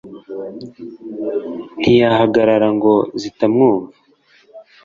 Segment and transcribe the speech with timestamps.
[1.79, 3.95] ntiyahagarara ngo zitamwumva